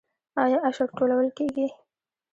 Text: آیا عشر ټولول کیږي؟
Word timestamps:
آیا 0.43 0.57
عشر 0.67 0.87
ټولول 0.97 1.27
کیږي؟ 1.37 1.67